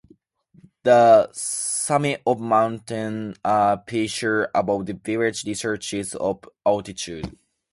The 0.81 1.29
summit 1.31 2.23
of 2.25 2.39
Mount 2.39 2.87
Perisher 2.87 4.49
above 4.55 4.87
the 4.87 4.93
village 4.95 5.45
reaches 5.45 6.15
of 6.15 6.41
altitude. 6.65 7.37